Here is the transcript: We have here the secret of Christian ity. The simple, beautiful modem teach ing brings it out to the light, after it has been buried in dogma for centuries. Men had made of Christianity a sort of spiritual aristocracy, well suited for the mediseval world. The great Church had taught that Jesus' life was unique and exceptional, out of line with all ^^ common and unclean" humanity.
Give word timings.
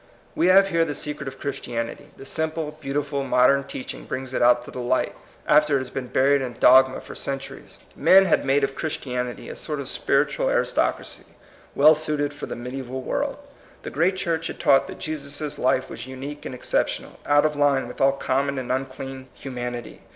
We 0.33 0.47
have 0.47 0.69
here 0.69 0.83
the 0.83 0.95
secret 0.95 1.27
of 1.27 1.39
Christian 1.39 1.87
ity. 1.87 2.07
The 2.17 2.25
simple, 2.25 2.71
beautiful 2.81 3.23
modem 3.23 3.63
teach 3.63 3.93
ing 3.93 4.05
brings 4.05 4.33
it 4.33 4.41
out 4.41 4.65
to 4.65 4.71
the 4.71 4.79
light, 4.81 5.13
after 5.47 5.75
it 5.75 5.77
has 5.77 5.91
been 5.91 6.07
buried 6.07 6.41
in 6.41 6.53
dogma 6.53 6.99
for 7.01 7.13
centuries. 7.13 7.77
Men 7.95 8.25
had 8.25 8.43
made 8.43 8.63
of 8.63 8.73
Christianity 8.73 9.47
a 9.47 9.55
sort 9.55 9.79
of 9.79 9.87
spiritual 9.87 10.49
aristocracy, 10.49 11.25
well 11.75 11.93
suited 11.93 12.33
for 12.33 12.47
the 12.47 12.55
mediseval 12.55 13.03
world. 13.03 13.37
The 13.83 13.91
great 13.91 14.17
Church 14.17 14.47
had 14.47 14.59
taught 14.59 14.87
that 14.87 14.97
Jesus' 14.97 15.59
life 15.59 15.87
was 15.87 16.07
unique 16.07 16.47
and 16.47 16.55
exceptional, 16.55 17.19
out 17.27 17.45
of 17.45 17.55
line 17.55 17.87
with 17.87 18.01
all 18.01 18.13
^^ 18.13 18.19
common 18.19 18.57
and 18.57 18.71
unclean" 18.71 19.27
humanity. 19.35 20.01